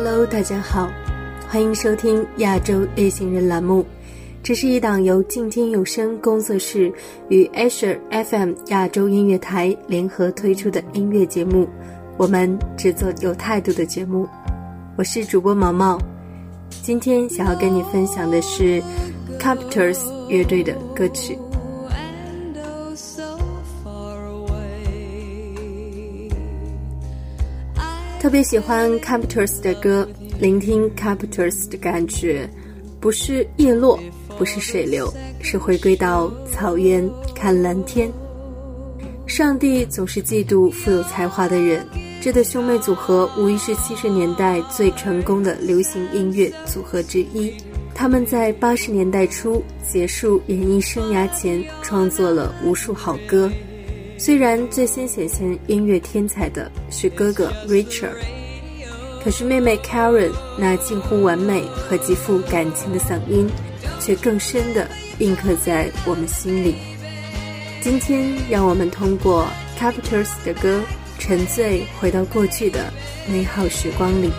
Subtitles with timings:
[0.00, 0.88] Hello，大家好，
[1.48, 3.84] 欢迎收听亚洲夜行人栏目。
[4.44, 6.92] 这是一档由静听有声工作室
[7.28, 11.68] 与 Asher FM 亚洲音乐台联合推出的音乐节目。
[12.16, 14.28] 我们制作有态度的节目。
[14.96, 15.98] 我是主播毛毛，
[16.80, 18.80] 今天想要跟你分享的是
[19.40, 21.36] Captors 乐队的歌曲。
[28.28, 30.06] 特别喜欢 Captors 的歌，
[30.38, 32.46] 聆听 Captors 的感觉，
[33.00, 33.98] 不是叶落，
[34.36, 35.10] 不是水流，
[35.40, 38.12] 是回归到草原看蓝天。
[39.26, 41.82] 上帝总是嫉妒富有才华的人。
[42.20, 47.50] 这对兄妹组合无疑是七十年代最成功的流行音乐组合之一。
[47.94, 53.50] 他们在八十年代初结束演艺生涯前，创作了无数好歌。
[54.18, 58.16] 虽然最先显现音乐天才的是哥哥 Richard，
[59.22, 63.48] 可是妹妹 Karen 那近乎完美和极富感情的嗓音，
[64.00, 64.88] 却更深的
[65.20, 66.74] 印刻在我们心里。
[67.80, 69.46] 今天，让我们通过
[69.78, 70.82] Captors 的歌，
[71.20, 72.92] 沉醉回到过去的
[73.30, 74.30] 美好时光里。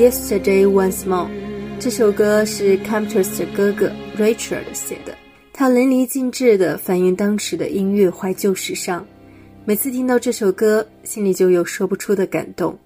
[0.00, 1.28] Yesterday Once More，
[1.78, 5.14] 这首歌是 Camptus 的哥哥 Richard 写的，
[5.52, 9.06] 他淋漓尽致地反映当时的音乐怀旧时尚。
[9.66, 12.78] 每次听到这首歌，心里就有说不出的感动。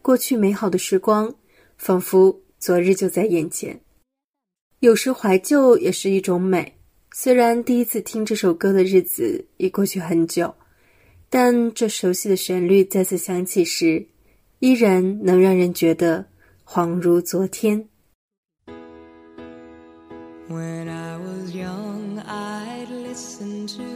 [0.00, 1.30] 过去美好的时光，
[1.76, 3.78] 仿佛昨日就在眼前。
[4.80, 6.72] 有时怀旧也是一种美。
[7.12, 10.54] 虽然第一次听这首歌的日子已过去很久，
[11.28, 14.06] 但这熟悉的旋律再次响起时，
[14.60, 16.24] 依然能让人觉得。
[16.68, 17.88] 恍如昨天。
[20.48, 23.95] When I was young, I'd listen to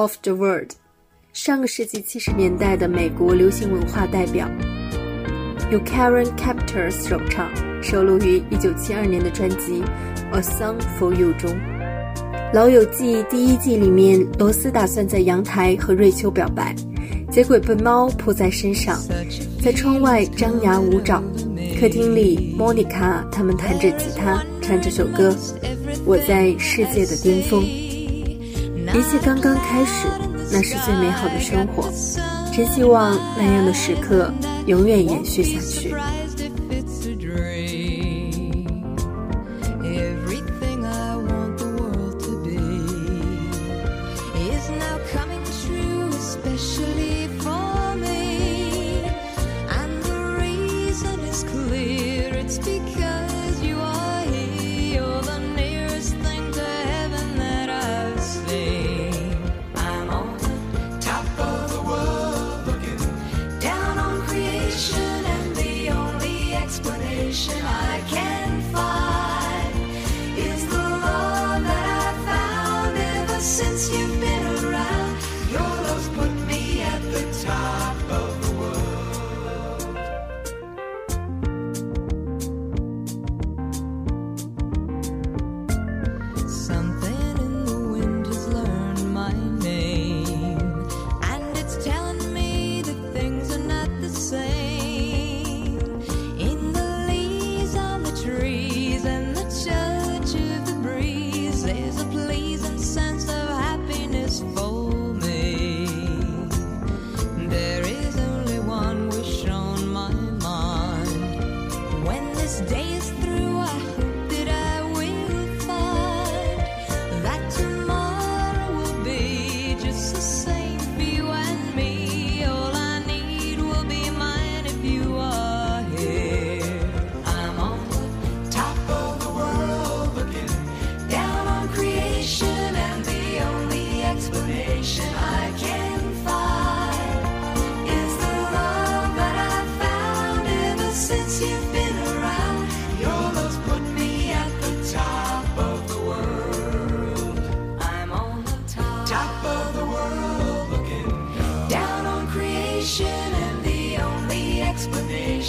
[0.00, 0.70] of the World，
[1.34, 4.48] 上个世纪七十年代的美国流行文化代表，
[5.70, 7.50] 由 Karen Captor 首唱，
[7.82, 9.82] 收录于一九七二年的专辑
[10.32, 11.50] 《A Song for You》中。
[12.54, 16.74] 《老友记》第一季里面，罗斯打算在阳台和瑞秋表白，
[17.30, 18.98] 结果被猫扑在身上，
[19.62, 21.22] 在窗外张牙舞爪。
[21.78, 25.30] 客厅里，Monica 他们弹着吉他，唱这首歌，
[26.06, 27.62] 《我在世界的巅峰》。
[28.92, 30.08] 一切刚刚开始
[30.52, 31.90] 那是最美好的生活。
[32.52, 34.32] 真希望那样的时刻
[34.66, 35.94] 永远延续下去。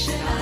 [0.01, 0.40] should I?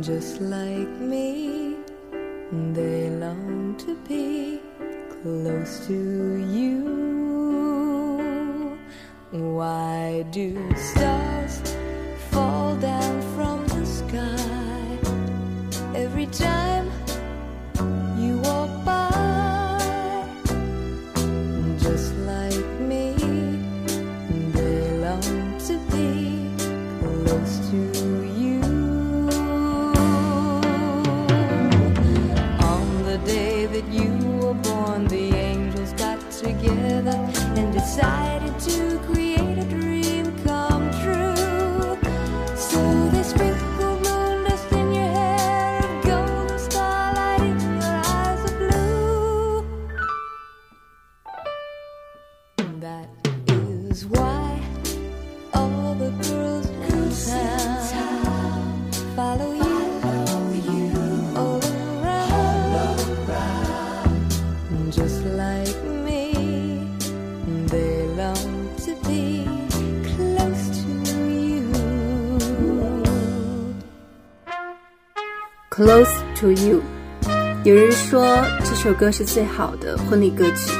[0.00, 1.76] Just like me,
[2.72, 4.60] they long to be
[5.22, 6.78] close to you.
[9.30, 11.60] Why do stars
[12.30, 14.45] fall down from the sky
[37.58, 39.25] and decided to create
[76.40, 76.80] to You。
[77.64, 80.72] 有人说这首歌是最好的婚礼歌曲，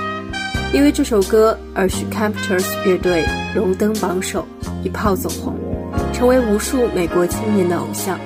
[0.72, 4.46] 因为这首歌而使 Captors 乐队荣登榜首，
[4.84, 5.58] 一炮走红，
[6.12, 8.18] 成为无数美国青年的偶像。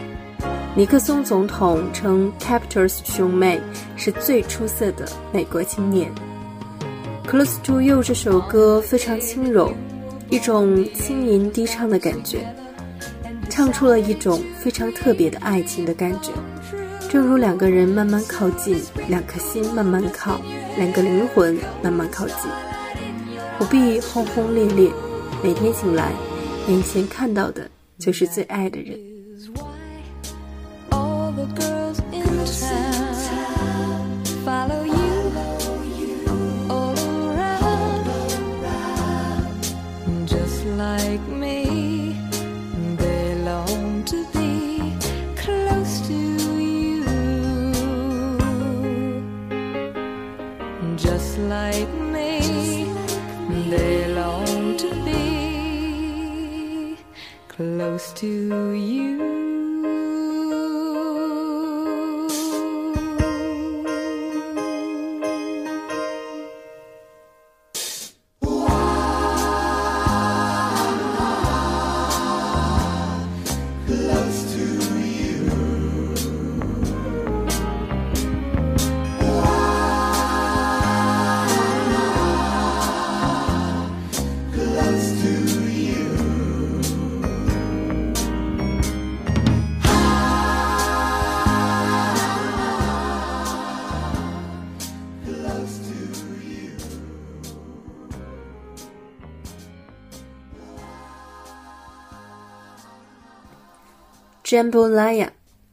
[0.76, 3.60] 尼克松总统称 Captors 兄妹
[3.96, 6.10] 是最出色的美国青年。
[7.26, 9.72] Close to You 这首歌非常轻柔，
[10.28, 12.46] 一种轻吟低唱的感觉，
[13.48, 16.30] 唱出了一种非常特别的爱情的感觉。
[17.10, 20.40] 正如两个人慢慢靠近，两颗心慢慢靠，
[20.76, 22.36] 两个灵魂慢慢靠近，
[23.58, 24.92] 不必轰轰烈烈。
[25.42, 26.12] 每天醒来，
[26.68, 29.09] 眼前看到的就是最爱的人。
[58.00, 59.39] Close to you.
[104.50, 105.28] Jambalaya，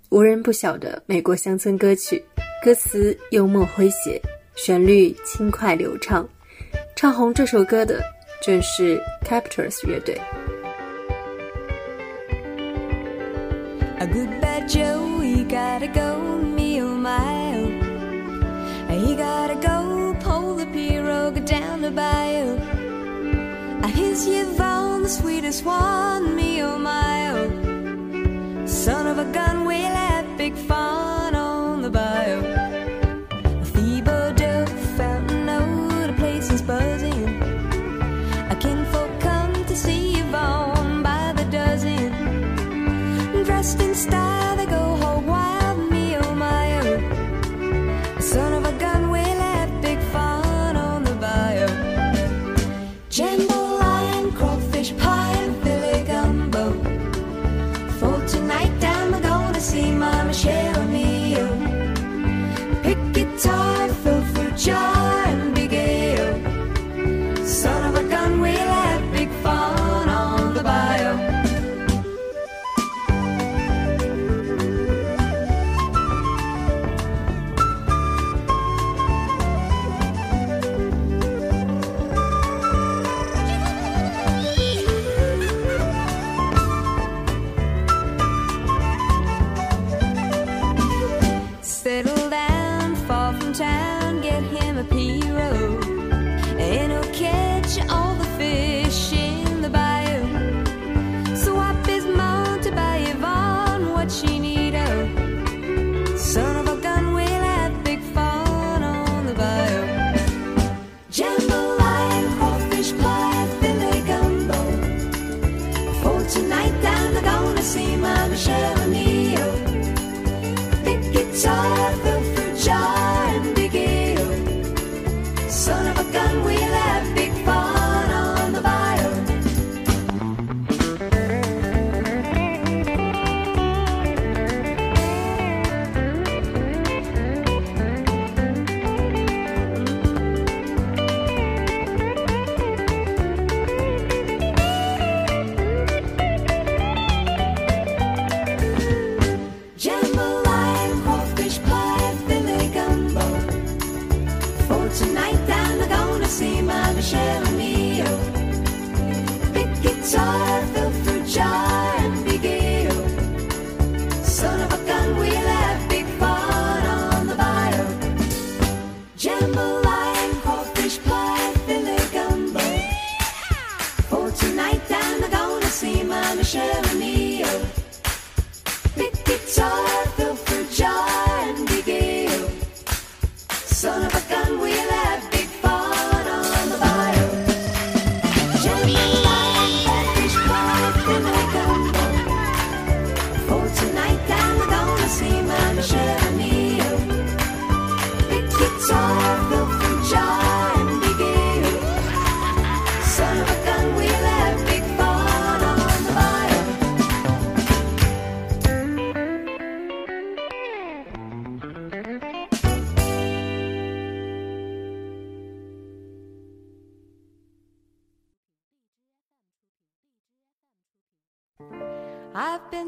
[0.10, 2.24] 无人不晓的美国乡村歌曲，
[2.64, 4.22] 歌词幽默诙谐，
[4.56, 6.30] 旋律轻快流畅。
[6.96, 8.00] 唱红这首歌的
[8.40, 10.22] 正是 Captors 乐队
[28.88, 30.87] Son of a gun, we'll have big fun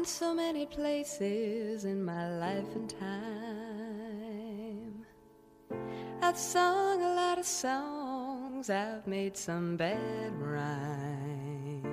[0.00, 3.44] Been so many places in my life and time.
[6.22, 11.84] I've sung a lot of songs, I've made some bad rhyme.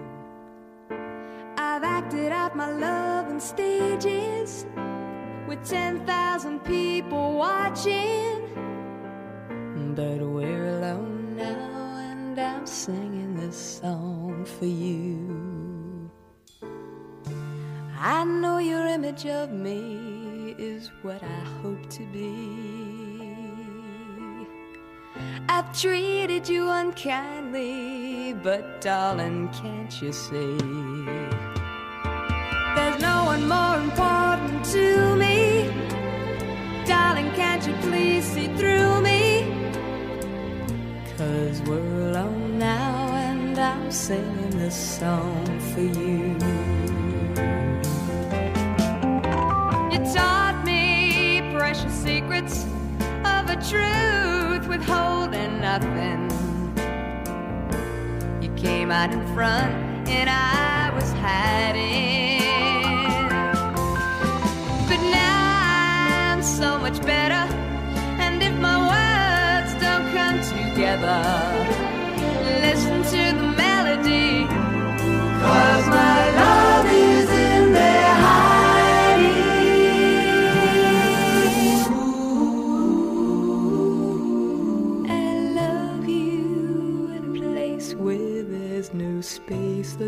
[1.58, 4.66] I've acted out my love on stages
[5.46, 8.48] with 10,000 people watching.
[9.96, 15.07] But we're alone now, and I'm singing this song for you.
[19.08, 23.34] Image of me is what I hope to be.
[25.48, 30.58] I've treated you unkindly, but darling, can't you see?
[32.76, 35.72] There's no one more important to me.
[36.86, 39.48] Darling, can't you please see through me?
[41.18, 46.38] Cause we're alone now, and I'm singing this song for you.
[46.46, 46.67] You
[53.62, 56.30] truth withholding nothing.
[58.42, 59.74] You came out in front
[60.08, 62.42] and I was hiding.
[64.88, 67.44] But now I'm so much better.
[68.20, 71.57] And if my words don't come together,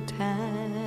[0.01, 0.78] time.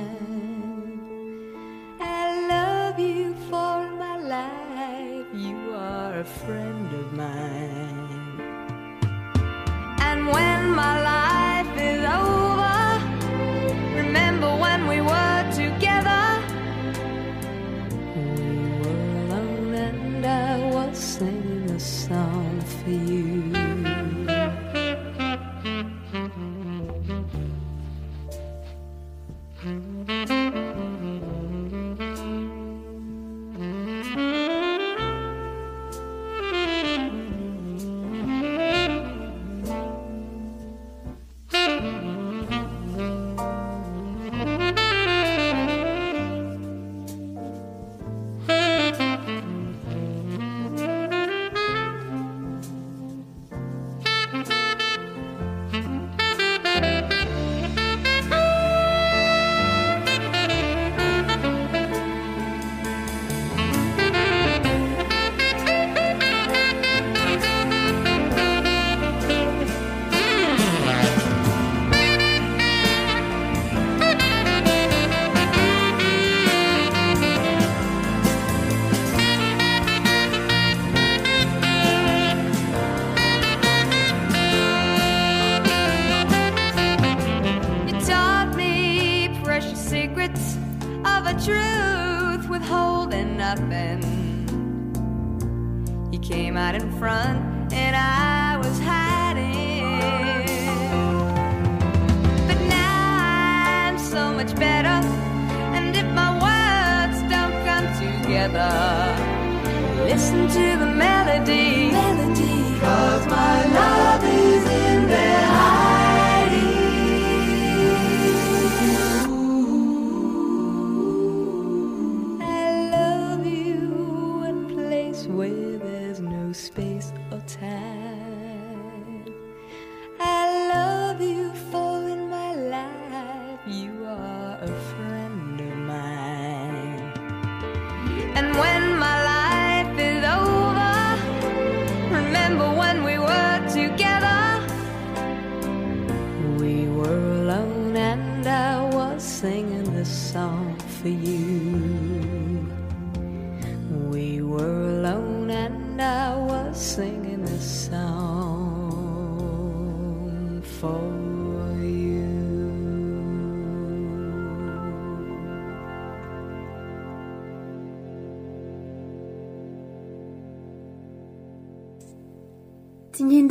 [108.43, 111.82] Together, listen to the melody.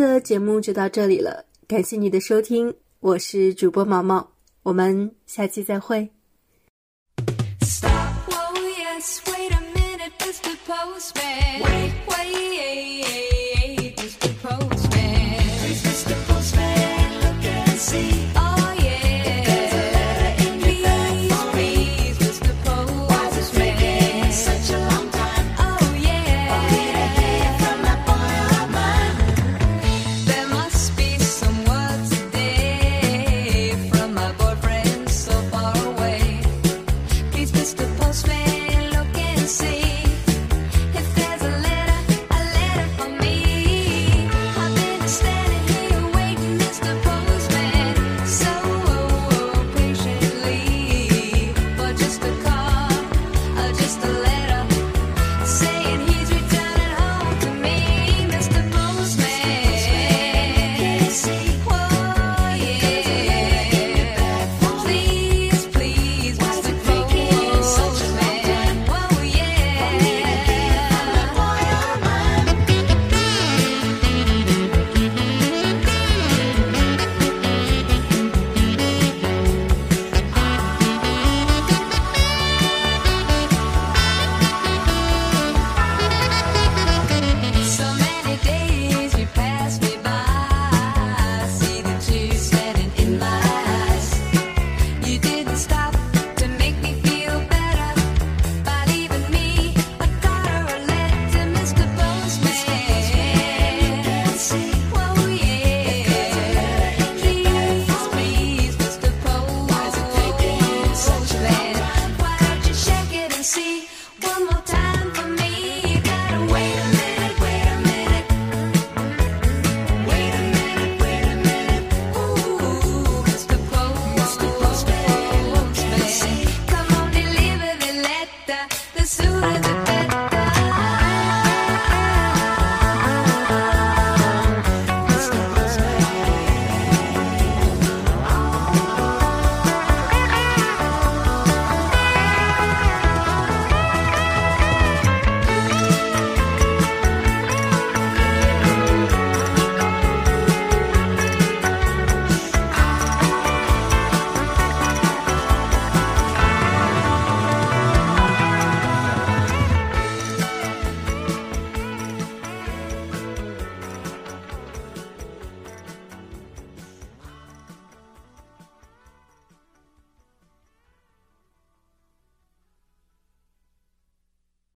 [0.03, 4.33] 的节目就到这里了，感谢你的收听，我是主播毛毛，
[4.65, 6.11] 我们下期再会。
[7.61, 8.13] Stop,